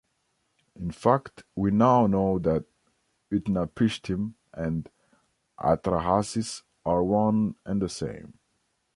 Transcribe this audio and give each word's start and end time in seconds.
In 0.75 0.89
fact, 0.89 1.43
we 1.55 1.69
now 1.69 2.07
know 2.07 2.39
that 2.39 2.65
Utnapishtim 3.31 4.33
and 4.51 4.89
Atrahasis 5.59 6.63
are 6.83 7.03
one 7.03 7.53
and 7.67 7.83
the 7.83 7.87
same. 7.89 8.33